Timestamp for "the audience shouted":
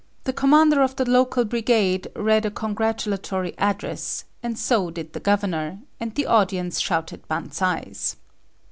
6.15-7.21